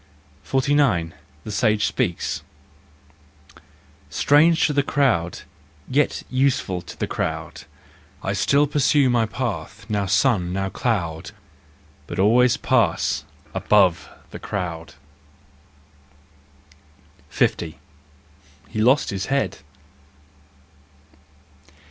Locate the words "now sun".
9.89-10.51